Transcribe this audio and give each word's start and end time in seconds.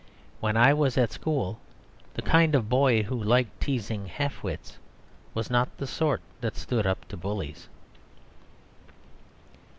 When 0.39 0.57
I 0.57 0.73
was 0.73 0.97
at 0.97 1.11
school, 1.11 1.59
the 2.15 2.23
kind 2.23 2.55
of 2.55 2.67
boy 2.67 3.03
who 3.03 3.23
liked 3.23 3.59
teasing 3.61 4.07
half 4.07 4.41
wits 4.41 4.79
was 5.35 5.51
not 5.51 5.77
the 5.77 5.85
sort 5.85 6.21
that 6.39 6.57
stood 6.57 6.87
up 6.87 7.07
to 7.09 7.15
bullies. 7.17 7.69